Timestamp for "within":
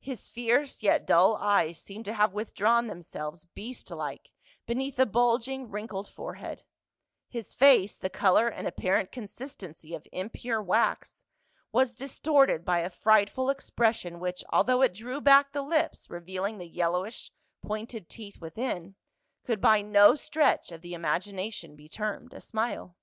18.40-18.96